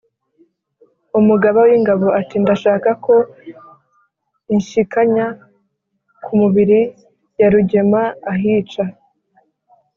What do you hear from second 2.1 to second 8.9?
ati: “ndashaka ko„inshyikanya ku mubiri ya rugema ahica‟